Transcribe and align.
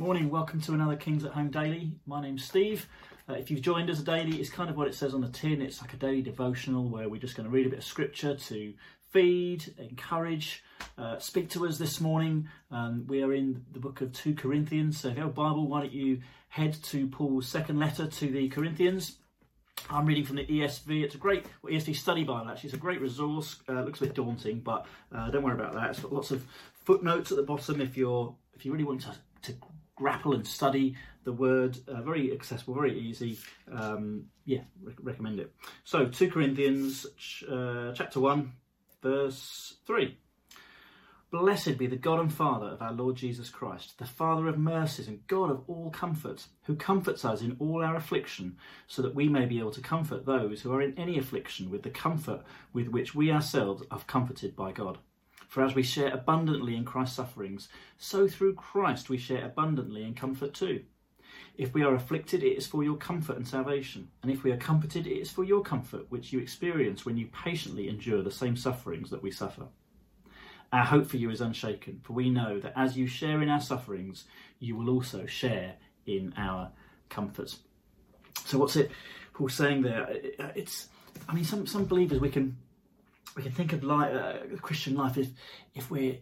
Morning, 0.00 0.30
welcome 0.30 0.62
to 0.62 0.72
another 0.72 0.96
Kings 0.96 1.26
at 1.26 1.32
Home 1.32 1.50
Daily. 1.50 1.92
My 2.06 2.22
name's 2.22 2.42
Steve. 2.42 2.88
Uh, 3.28 3.34
if 3.34 3.50
you've 3.50 3.60
joined 3.60 3.90
us 3.90 3.98
daily, 3.98 4.40
it's 4.40 4.48
kind 4.48 4.70
of 4.70 4.76
what 4.78 4.88
it 4.88 4.94
says 4.94 5.12
on 5.12 5.20
the 5.20 5.28
tin. 5.28 5.60
It's 5.60 5.82
like 5.82 5.92
a 5.92 5.98
daily 5.98 6.22
devotional 6.22 6.88
where 6.88 7.10
we're 7.10 7.20
just 7.20 7.36
going 7.36 7.44
to 7.46 7.54
read 7.54 7.66
a 7.66 7.68
bit 7.68 7.80
of 7.80 7.84
scripture 7.84 8.34
to 8.34 8.72
feed, 9.10 9.74
encourage, 9.76 10.64
uh, 10.96 11.18
speak 11.18 11.50
to 11.50 11.66
us 11.66 11.76
this 11.76 12.00
morning. 12.00 12.48
Um, 12.70 13.04
we 13.08 13.22
are 13.22 13.34
in 13.34 13.66
the 13.72 13.78
book 13.78 14.00
of 14.00 14.14
2 14.14 14.36
Corinthians. 14.36 14.98
So 14.98 15.08
if 15.08 15.16
you 15.16 15.20
have 15.20 15.32
a 15.32 15.34
Bible, 15.34 15.68
why 15.68 15.82
don't 15.82 15.92
you 15.92 16.22
head 16.48 16.82
to 16.84 17.06
Paul's 17.06 17.46
second 17.46 17.78
letter 17.78 18.06
to 18.06 18.26
the 18.26 18.48
Corinthians. 18.48 19.18
I'm 19.90 20.06
reading 20.06 20.24
from 20.24 20.36
the 20.36 20.46
ESV. 20.46 21.04
It's 21.04 21.14
a 21.14 21.18
great 21.18 21.44
well, 21.62 21.74
ESV 21.74 21.94
study 21.94 22.24
Bible. 22.24 22.48
Actually, 22.48 22.68
it's 22.68 22.76
a 22.76 22.80
great 22.80 23.02
resource. 23.02 23.56
Uh, 23.68 23.82
looks 23.82 24.00
a 24.00 24.06
bit 24.06 24.14
daunting, 24.14 24.60
but 24.60 24.86
uh, 25.14 25.28
don't 25.28 25.42
worry 25.42 25.56
about 25.56 25.74
that. 25.74 25.90
It's 25.90 26.00
got 26.00 26.10
lots 26.10 26.30
of 26.30 26.46
footnotes 26.86 27.30
at 27.30 27.36
the 27.36 27.42
bottom 27.42 27.82
if 27.82 27.98
you're 27.98 28.34
if 28.54 28.64
you 28.64 28.72
really 28.72 28.84
want 28.84 29.02
to, 29.02 29.14
to 29.42 29.54
grapple 30.00 30.32
and 30.32 30.46
study 30.46 30.96
the 31.24 31.32
word. 31.32 31.78
Uh, 31.86 32.00
very 32.00 32.32
accessible, 32.32 32.74
very 32.74 32.98
easy. 32.98 33.38
Um, 33.70 34.24
yeah, 34.46 34.62
re- 34.82 34.94
recommend 35.02 35.38
it. 35.38 35.52
So, 35.84 36.06
2 36.06 36.30
Corinthians 36.30 37.06
ch- 37.18 37.44
uh, 37.44 37.92
chapter 37.94 38.18
1, 38.18 38.50
verse 39.02 39.76
3. 39.86 40.16
Blessed 41.30 41.78
be 41.78 41.86
the 41.86 41.96
God 41.96 42.18
and 42.18 42.32
Father 42.32 42.66
of 42.66 42.82
our 42.82 42.92
Lord 42.92 43.14
Jesus 43.14 43.50
Christ, 43.50 43.98
the 43.98 44.06
Father 44.06 44.48
of 44.48 44.58
mercies 44.58 45.06
and 45.06 45.24
God 45.28 45.50
of 45.50 45.62
all 45.68 45.90
comfort, 45.90 46.44
who 46.64 46.74
comforts 46.74 47.24
us 47.24 47.42
in 47.42 47.56
all 47.60 47.84
our 47.84 47.94
affliction, 47.94 48.56
so 48.88 49.00
that 49.02 49.14
we 49.14 49.28
may 49.28 49.44
be 49.44 49.60
able 49.60 49.70
to 49.72 49.80
comfort 49.80 50.26
those 50.26 50.62
who 50.62 50.72
are 50.72 50.82
in 50.82 50.98
any 50.98 51.18
affliction 51.18 51.70
with 51.70 51.82
the 51.82 51.90
comfort 51.90 52.42
with 52.72 52.88
which 52.88 53.14
we 53.14 53.30
ourselves 53.30 53.84
are 53.92 54.00
comforted 54.08 54.56
by 54.56 54.72
God. 54.72 54.98
For 55.50 55.64
as 55.64 55.74
we 55.74 55.82
share 55.82 56.14
abundantly 56.14 56.76
in 56.76 56.84
Christ's 56.84 57.16
sufferings, 57.16 57.68
so 57.98 58.28
through 58.28 58.54
Christ 58.54 59.10
we 59.10 59.18
share 59.18 59.44
abundantly 59.44 60.04
in 60.04 60.14
comfort 60.14 60.54
too. 60.54 60.84
If 61.58 61.74
we 61.74 61.82
are 61.82 61.96
afflicted, 61.96 62.44
it 62.44 62.56
is 62.56 62.68
for 62.68 62.84
your 62.84 62.96
comfort 62.96 63.36
and 63.36 63.46
salvation. 63.46 64.08
And 64.22 64.30
if 64.30 64.44
we 64.44 64.52
are 64.52 64.56
comforted, 64.56 65.08
it 65.08 65.18
is 65.18 65.28
for 65.28 65.42
your 65.42 65.60
comfort, 65.62 66.06
which 66.08 66.32
you 66.32 66.38
experience 66.38 67.04
when 67.04 67.16
you 67.16 67.26
patiently 67.26 67.88
endure 67.88 68.22
the 68.22 68.30
same 68.30 68.54
sufferings 68.54 69.10
that 69.10 69.24
we 69.24 69.32
suffer. 69.32 69.66
Our 70.72 70.84
hope 70.84 71.08
for 71.08 71.16
you 71.16 71.30
is 71.30 71.40
unshaken, 71.40 71.98
for 72.04 72.12
we 72.12 72.30
know 72.30 72.60
that 72.60 72.74
as 72.76 72.96
you 72.96 73.08
share 73.08 73.42
in 73.42 73.48
our 73.48 73.60
sufferings, 73.60 74.26
you 74.60 74.76
will 74.76 74.88
also 74.88 75.26
share 75.26 75.74
in 76.06 76.32
our 76.36 76.70
comforts. 77.08 77.58
So, 78.44 78.56
what's 78.56 78.76
it 78.76 78.92
Paul's 79.34 79.54
saying 79.54 79.82
there? 79.82 80.08
Uh, 80.38 80.52
it's, 80.54 80.86
I 81.28 81.34
mean, 81.34 81.44
some, 81.44 81.66
some 81.66 81.86
believers 81.86 82.20
we 82.20 82.30
can 82.30 82.56
we 83.36 83.42
can 83.42 83.52
think 83.52 83.72
of 83.72 83.82
life, 83.84 84.14
uh, 84.14 84.56
Christian 84.60 84.96
life 84.96 85.16
if 85.16 85.28
if 85.74 85.90
we're 85.90 86.18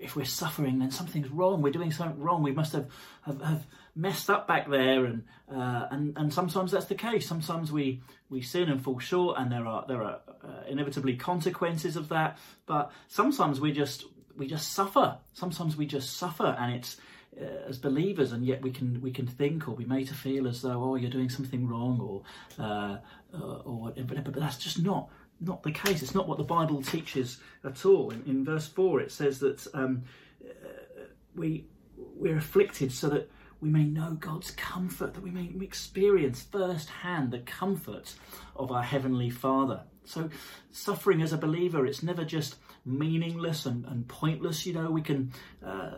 if 0.00 0.16
we're 0.16 0.24
suffering, 0.24 0.78
then 0.78 0.90
something's 0.90 1.28
wrong. 1.28 1.62
We're 1.62 1.72
doing 1.72 1.92
something 1.92 2.20
wrong. 2.20 2.42
We 2.42 2.52
must 2.52 2.72
have 2.72 2.88
have, 3.22 3.40
have 3.42 3.66
messed 3.94 4.30
up 4.30 4.48
back 4.48 4.68
there, 4.68 5.04
and 5.04 5.24
uh, 5.52 5.86
and 5.90 6.16
and 6.16 6.32
sometimes 6.32 6.72
that's 6.72 6.86
the 6.86 6.94
case. 6.94 7.26
Sometimes 7.26 7.70
we 7.70 8.02
we 8.28 8.42
sin 8.42 8.68
and 8.68 8.82
fall 8.82 8.98
short, 8.98 9.38
and 9.38 9.52
there 9.52 9.66
are 9.66 9.84
there 9.86 10.02
are 10.02 10.20
uh, 10.42 10.62
inevitably 10.68 11.16
consequences 11.16 11.96
of 11.96 12.08
that. 12.08 12.38
But 12.66 12.90
sometimes 13.08 13.60
we 13.60 13.72
just 13.72 14.04
we 14.36 14.46
just 14.46 14.72
suffer. 14.72 15.18
Sometimes 15.32 15.76
we 15.76 15.86
just 15.86 16.16
suffer, 16.16 16.56
and 16.58 16.74
it's 16.74 16.96
uh, 17.38 17.68
as 17.68 17.78
believers, 17.78 18.32
and 18.32 18.44
yet 18.44 18.62
we 18.62 18.70
can 18.70 19.00
we 19.00 19.10
can 19.10 19.26
think 19.26 19.68
or 19.68 19.76
be 19.76 19.84
made 19.84 20.08
to 20.08 20.14
feel 20.14 20.48
as 20.48 20.62
though 20.62 20.82
oh 20.82 20.94
you're 20.96 21.10
doing 21.10 21.28
something 21.28 21.68
wrong 21.68 22.00
or 22.00 22.22
uh, 22.62 22.98
uh, 23.34 23.62
or 23.64 23.92
but, 23.96 24.24
but 24.24 24.34
that's 24.34 24.56
just 24.56 24.82
not 24.82 25.10
not 25.40 25.62
the 25.62 25.72
case. 25.72 26.02
It's 26.02 26.14
not 26.14 26.28
what 26.28 26.38
the 26.38 26.44
Bible 26.44 26.82
teaches 26.82 27.38
at 27.64 27.84
all. 27.84 28.10
In, 28.10 28.22
in 28.26 28.44
verse 28.44 28.68
four, 28.68 29.00
it 29.00 29.10
says 29.10 29.38
that 29.40 29.66
um, 29.74 30.02
uh, 30.44 31.02
we 31.34 31.66
we're 31.96 32.36
afflicted 32.36 32.92
so 32.92 33.08
that 33.08 33.30
we 33.60 33.68
may 33.68 33.84
know 33.84 34.16
God's 34.18 34.50
comfort, 34.52 35.14
that 35.14 35.22
we 35.22 35.30
may 35.30 35.50
experience 35.62 36.42
firsthand 36.42 37.30
the 37.30 37.40
comfort 37.40 38.14
of 38.56 38.72
our 38.72 38.82
heavenly 38.82 39.30
Father. 39.30 39.82
So, 40.04 40.30
suffering 40.70 41.20
as 41.20 41.32
a 41.32 41.38
believer, 41.38 41.86
it's 41.86 42.02
never 42.02 42.24
just 42.24 42.56
meaningless 42.84 43.66
and, 43.66 43.84
and 43.84 44.08
pointless. 44.08 44.64
You 44.64 44.72
know, 44.74 44.90
we 44.90 45.02
can 45.02 45.32
uh, 45.64 45.90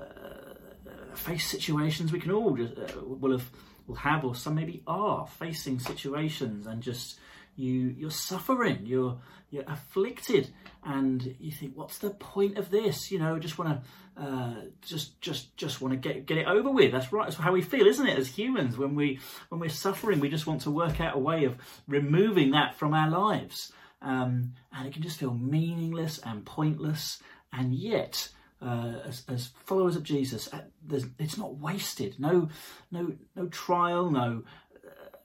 face 1.14 1.46
situations. 1.46 2.12
We 2.12 2.20
can 2.20 2.32
all 2.32 2.56
just, 2.56 2.76
uh, 2.76 3.00
will 3.04 3.32
have, 3.32 3.48
will 3.86 3.96
have, 3.96 4.24
or 4.24 4.34
some 4.34 4.56
maybe 4.56 4.82
are 4.86 5.26
facing 5.26 5.78
situations 5.78 6.66
and 6.66 6.82
just 6.82 7.18
you 7.56 7.94
you're 7.96 8.10
suffering 8.10 8.80
you're 8.84 9.18
you're 9.50 9.64
afflicted 9.66 10.50
and 10.84 11.36
you 11.38 11.52
think 11.52 11.76
what's 11.76 11.98
the 11.98 12.10
point 12.10 12.58
of 12.58 12.70
this? 12.70 13.10
You 13.10 13.18
know 13.18 13.38
just 13.38 13.58
want 13.58 13.82
to 14.16 14.22
uh, 14.22 14.54
just 14.80 15.20
just 15.20 15.56
just 15.56 15.80
want 15.80 15.92
to 15.92 15.98
get 15.98 16.26
get 16.26 16.38
it 16.38 16.46
over 16.46 16.70
with. 16.70 16.92
That's 16.92 17.12
right 17.12 17.26
that's 17.26 17.36
how 17.36 17.52
we 17.52 17.62
feel 17.62 17.86
isn't 17.86 18.06
it 18.06 18.18
as 18.18 18.28
humans 18.28 18.78
when 18.78 18.94
we 18.94 19.20
when 19.48 19.60
we're 19.60 19.70
suffering 19.70 20.20
we 20.20 20.28
just 20.28 20.46
want 20.46 20.62
to 20.62 20.70
work 20.70 21.00
out 21.00 21.16
a 21.16 21.18
way 21.18 21.44
of 21.44 21.56
removing 21.86 22.52
that 22.52 22.74
from 22.76 22.94
our 22.94 23.10
lives. 23.10 23.72
Um, 24.00 24.54
and 24.72 24.88
it 24.88 24.94
can 24.94 25.02
just 25.02 25.18
feel 25.18 25.32
meaningless 25.32 26.18
and 26.24 26.44
pointless 26.44 27.22
and 27.52 27.74
yet 27.74 28.28
uh, 28.62 29.00
as, 29.04 29.24
as, 29.28 29.50
followers 29.64 29.96
of 29.96 30.04
Jesus, 30.04 30.48
uh, 30.52 30.60
it's 31.18 31.36
not 31.36 31.56
wasted. 31.56 32.14
No, 32.20 32.48
no, 32.92 33.12
no 33.34 33.48
trial, 33.48 34.10
no 34.10 34.44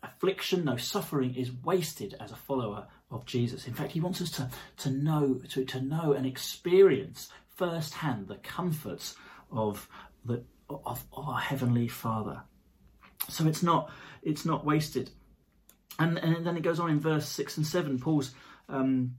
affliction, 0.03 0.65
no 0.65 0.77
suffering 0.77 1.35
is 1.35 1.51
wasted 1.63 2.15
as 2.19 2.31
a 2.31 2.35
follower 2.35 2.87
of 3.11 3.25
Jesus. 3.25 3.67
In 3.67 3.73
fact, 3.73 3.91
he 3.91 4.01
wants 4.01 4.21
us 4.21 4.31
to, 4.31 4.49
to 4.77 4.89
know 4.89 5.41
to, 5.49 5.65
to 5.65 5.81
know 5.81 6.13
and 6.13 6.25
experience 6.25 7.29
firsthand 7.55 8.27
the 8.27 8.35
comforts 8.35 9.15
of 9.51 9.87
the 10.25 10.43
of, 10.69 11.03
our 11.13 11.39
heavenly 11.39 11.87
Father. 11.87 12.41
So 13.29 13.47
it's 13.47 13.63
not 13.63 13.91
it's 14.21 14.45
not 14.45 14.65
wasted. 14.65 15.09
And 15.99 16.17
and 16.17 16.45
then 16.45 16.57
it 16.57 16.63
goes 16.63 16.79
on 16.79 16.89
in 16.89 16.99
verse 16.99 17.27
six 17.27 17.57
and 17.57 17.65
seven. 17.65 17.99
Paul's 17.99 18.31
um, 18.69 19.15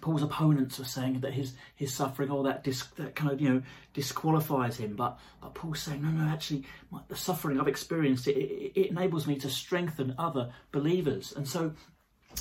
Paul's 0.00 0.22
opponents 0.22 0.80
are 0.80 0.84
saying 0.84 1.20
that 1.20 1.32
his 1.32 1.54
his 1.76 1.94
suffering, 1.94 2.30
all 2.30 2.42
that, 2.42 2.64
that 2.96 3.14
kind 3.14 3.30
of 3.30 3.40
you 3.40 3.48
know 3.48 3.62
disqualifies 3.94 4.76
him. 4.76 4.96
But 4.96 5.18
but 5.40 5.54
Paul's 5.54 5.80
saying 5.80 6.02
no, 6.02 6.08
no, 6.08 6.28
actually, 6.28 6.64
my, 6.90 7.00
the 7.08 7.16
suffering 7.16 7.60
I've 7.60 7.68
experienced 7.68 8.26
it, 8.26 8.36
it, 8.36 8.72
it 8.74 8.90
enables 8.90 9.26
me 9.26 9.36
to 9.36 9.50
strengthen 9.50 10.14
other 10.18 10.50
believers. 10.72 11.32
And 11.36 11.46
so, 11.46 11.72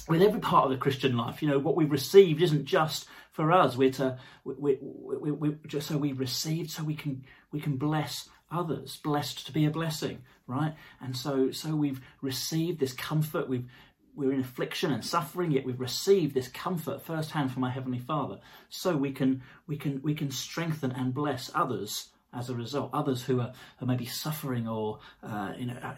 with 0.10 0.22
every 0.22 0.40
part 0.40 0.66
of 0.66 0.72
the 0.72 0.78
Christian 0.78 1.16
life, 1.16 1.42
you 1.42 1.48
know, 1.48 1.60
what 1.60 1.76
we've 1.76 1.92
received 1.92 2.42
isn't 2.42 2.66
just 2.66 3.08
for 3.32 3.52
us. 3.52 3.76
We're 3.78 3.92
to 3.92 4.18
we, 4.44 4.78
we, 4.82 5.32
we, 5.32 5.56
just 5.68 5.88
so 5.88 5.98
we 5.98 6.14
received, 6.14 6.72
so 6.72 6.84
we 6.84 6.96
can 6.96 7.26
we 7.52 7.60
can 7.60 7.78
bless 7.78 8.28
others, 8.50 9.00
blessed 9.04 9.46
to 9.46 9.52
be 9.52 9.66
a 9.66 9.72
blessing, 9.72 10.24
right? 10.48 10.74
And 11.00 11.16
so 11.16 11.52
so 11.52 11.76
we've 11.76 12.02
received 12.22 12.80
this 12.80 12.94
comfort. 12.94 13.48
We've 13.48 13.70
we're 14.16 14.34
in 14.34 14.40
affliction 14.40 14.92
and 14.92 15.04
suffering, 15.04 15.52
yet 15.52 15.66
we've 15.66 15.80
received 15.80 16.34
this 16.34 16.48
comfort 16.48 17.02
firsthand 17.02 17.52
from 17.52 17.64
our 17.64 17.70
Heavenly 17.70 18.00
Father. 18.00 18.40
So 18.70 18.96
we 18.96 19.12
can 19.12 19.44
we 19.68 19.78
can 19.78 20.02
we 20.02 20.14
can 20.14 20.32
strengthen 20.32 20.92
and 20.92 21.14
bless 21.14 21.52
others 21.54 22.10
as 22.34 22.50
a 22.50 22.56
result. 22.56 22.92
Others 22.94 23.24
who 23.24 23.42
are, 23.42 23.54
are 23.82 23.88
maybe 23.88 24.06
suffering 24.06 24.68
or 24.68 25.00
uh, 25.24 25.54
you 25.58 25.68
know 25.68 25.78
uh, 25.82 25.94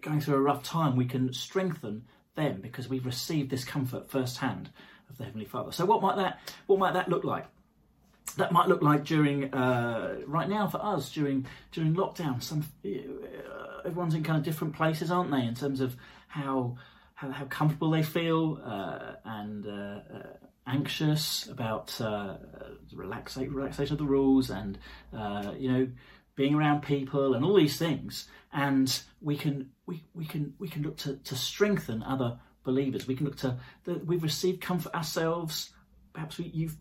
going 0.00 0.20
through 0.20 0.36
a 0.36 0.40
rough 0.40 0.62
time, 0.62 0.96
we 0.96 1.04
can 1.04 1.32
strengthen 1.32 2.04
them 2.34 2.60
because 2.60 2.88
we've 2.88 3.06
received 3.06 3.50
this 3.50 3.64
comfort 3.64 4.10
firsthand 4.10 4.70
of 5.10 5.18
the 5.18 5.24
Heavenly 5.24 5.46
Father. 5.46 5.72
So 5.72 5.84
what 5.84 6.02
might 6.02 6.16
that 6.16 6.40
what 6.66 6.78
might 6.78 6.94
that 6.94 7.08
look 7.08 7.24
like? 7.24 7.46
That 8.36 8.52
might 8.52 8.68
look 8.68 8.82
like 8.82 9.04
during 9.04 9.52
uh, 9.52 10.20
right 10.26 10.48
now 10.48 10.68
for 10.68 10.82
us 10.82 11.12
during 11.12 11.46
during 11.72 11.94
lockdown. 11.94 12.42
Some 12.42 12.64
uh, 12.84 12.88
everyone's 13.84 14.14
in 14.14 14.22
kind 14.22 14.38
of 14.38 14.44
different 14.44 14.74
places, 14.74 15.10
aren't 15.10 15.30
they? 15.30 15.44
In 15.44 15.54
terms 15.54 15.80
of 15.80 15.96
how 16.28 16.76
how, 17.22 17.30
how 17.30 17.44
comfortable 17.44 17.90
they 17.90 18.02
feel 18.02 18.60
uh, 18.64 19.14
and 19.24 19.66
uh, 19.66 19.70
uh 19.70 20.22
anxious 20.64 21.48
about 21.48 22.00
uh, 22.00 22.36
relaxa- 22.94 23.52
relaxation 23.52 23.94
of 23.94 23.98
the 23.98 24.04
rules 24.04 24.50
and 24.50 24.78
uh, 25.16 25.52
you 25.58 25.70
know 25.70 25.88
being 26.34 26.54
around 26.54 26.82
people 26.82 27.34
and 27.34 27.44
all 27.44 27.54
these 27.54 27.78
things. 27.78 28.28
And 28.52 28.88
we 29.20 29.36
can 29.36 29.70
we, 29.86 30.04
we 30.14 30.24
can 30.24 30.54
we 30.58 30.68
can 30.68 30.82
look 30.82 30.96
to, 30.98 31.16
to 31.16 31.36
strengthen 31.36 32.02
other 32.02 32.38
believers. 32.64 33.06
We 33.06 33.16
can 33.16 33.26
look 33.26 33.36
to 33.38 33.58
that 33.84 34.06
we've 34.06 34.22
received 34.22 34.60
comfort 34.60 34.94
ourselves. 34.94 35.70
Perhaps 36.12 36.38
we, 36.38 36.46
you've 36.46 36.76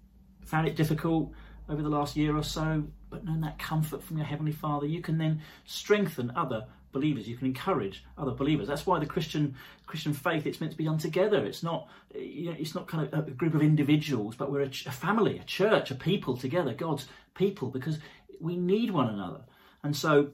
found 0.45 0.67
it 0.67 0.75
difficult 0.75 1.31
over 1.69 1.81
the 1.81 1.89
last 1.89 2.17
year 2.17 2.35
or 2.35 2.43
so 2.43 2.83
but 3.09 3.23
knowing 3.23 3.41
that 3.41 3.59
comfort 3.59 4.03
from 4.03 4.17
your 4.17 4.25
heavenly 4.25 4.51
father 4.51 4.85
you 4.85 5.01
can 5.01 5.17
then 5.17 5.41
strengthen 5.63 6.31
other 6.35 6.65
believers. 6.91 7.27
You 7.27 7.37
can 7.37 7.47
encourage 7.47 8.03
other 8.17 8.31
believers. 8.31 8.67
That's 8.67 8.85
why 8.85 8.99
the 8.99 9.05
Christian 9.05 9.55
Christian 9.85 10.13
faith 10.13 10.45
it's 10.45 10.59
meant 10.59 10.71
to 10.71 10.77
be 10.77 10.85
done 10.85 10.97
together. 10.97 11.45
It's 11.45 11.63
not 11.63 11.89
you 12.15 12.51
know, 12.51 12.55
it's 12.57 12.75
not 12.75 12.87
kind 12.87 13.11
of 13.11 13.27
a 13.27 13.31
group 13.31 13.53
of 13.53 13.61
individuals, 13.61 14.35
but 14.35 14.51
we're 14.51 14.63
a, 14.63 14.71
a 14.85 14.91
family, 14.91 15.37
a 15.39 15.43
church, 15.43 15.91
a 15.91 15.95
people 15.95 16.37
together, 16.37 16.73
God's 16.73 17.07
people, 17.35 17.69
because 17.69 17.99
we 18.39 18.57
need 18.57 18.91
one 18.91 19.09
another. 19.09 19.41
And 19.83 19.95
so 19.95 20.31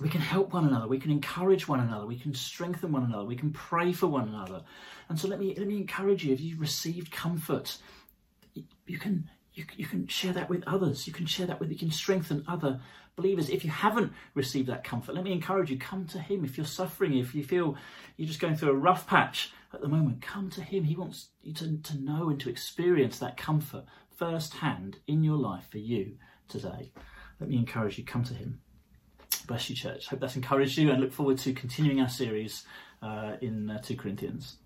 we 0.00 0.08
can 0.08 0.20
help 0.20 0.52
one 0.52 0.66
another, 0.66 0.88
we 0.88 0.98
can 0.98 1.10
encourage 1.10 1.68
one 1.68 1.80
another, 1.80 2.06
we 2.06 2.18
can 2.18 2.34
strengthen 2.34 2.92
one 2.92 3.04
another, 3.04 3.24
we 3.24 3.36
can 3.36 3.52
pray 3.52 3.92
for 3.92 4.06
one 4.06 4.28
another. 4.28 4.62
And 5.08 5.18
so 5.18 5.28
let 5.28 5.38
me 5.38 5.54
let 5.56 5.66
me 5.66 5.76
encourage 5.76 6.24
you. 6.24 6.32
If 6.32 6.40
you've 6.40 6.60
received 6.60 7.10
comfort, 7.10 7.76
you 8.86 8.98
can 8.98 9.30
you, 9.54 9.64
you 9.76 9.86
can 9.86 10.06
share 10.06 10.32
that 10.32 10.48
with 10.48 10.64
others. 10.66 11.06
You 11.06 11.12
can 11.12 11.26
share 11.26 11.46
that 11.46 11.60
with, 11.60 11.70
you 11.70 11.78
can 11.78 11.90
strengthen 11.90 12.44
other 12.48 12.80
Believers, 13.14 13.50
if 13.50 13.62
you 13.62 13.70
haven't 13.70 14.12
received 14.34 14.68
that 14.68 14.84
comfort, 14.84 15.14
let 15.14 15.24
me 15.24 15.32
encourage 15.32 15.70
you 15.70 15.78
come 15.78 16.06
to 16.06 16.18
Him. 16.18 16.46
If 16.46 16.56
you're 16.56 16.64
suffering, 16.64 17.18
if 17.18 17.34
you 17.34 17.44
feel 17.44 17.76
you're 18.16 18.28
just 18.28 18.40
going 18.40 18.56
through 18.56 18.70
a 18.70 18.74
rough 18.74 19.06
patch 19.06 19.52
at 19.74 19.82
the 19.82 19.88
moment, 19.88 20.22
come 20.22 20.48
to 20.50 20.62
Him. 20.62 20.84
He 20.84 20.96
wants 20.96 21.28
you 21.42 21.52
to, 21.54 21.76
to 21.76 21.98
know 21.98 22.30
and 22.30 22.40
to 22.40 22.48
experience 22.48 23.18
that 23.18 23.36
comfort 23.36 23.84
firsthand 24.16 24.98
in 25.06 25.22
your 25.22 25.36
life 25.36 25.66
for 25.70 25.78
you 25.78 26.16
today. 26.48 26.90
Let 27.38 27.50
me 27.50 27.56
encourage 27.56 27.98
you, 27.98 28.04
come 28.04 28.24
to 28.24 28.34
Him. 28.34 28.60
Bless 29.46 29.68
you, 29.68 29.76
church. 29.76 30.06
Hope 30.06 30.20
that's 30.20 30.36
encouraged 30.36 30.78
you 30.78 30.90
and 30.90 31.00
look 31.00 31.12
forward 31.12 31.36
to 31.38 31.52
continuing 31.52 32.00
our 32.00 32.08
series 32.08 32.64
uh, 33.02 33.36
in 33.42 33.68
uh, 33.68 33.78
2 33.82 33.96
Corinthians. 33.96 34.56